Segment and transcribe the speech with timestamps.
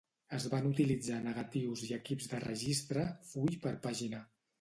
[0.35, 3.05] Es van utilitzar negatius i equips de registre
[3.35, 4.23] "full per pàgina".